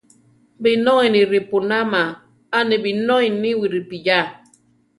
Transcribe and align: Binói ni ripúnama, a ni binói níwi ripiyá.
Binói 0.61 1.05
ni 1.13 1.21
ripúnama, 1.31 2.01
a 2.57 2.59
ni 2.67 2.75
binói 2.83 3.25
níwi 3.41 3.65
ripiyá. 3.73 4.19